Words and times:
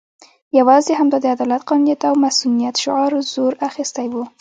یوازې 0.59 0.91
همدا 0.99 1.17
د 1.21 1.25
عدالت، 1.35 1.61
قانونیت 1.69 2.01
او 2.09 2.15
مصونیت 2.25 2.75
شعار 2.83 3.11
زور 3.33 3.53
اخستی 3.67 4.07
وو. 4.09 4.23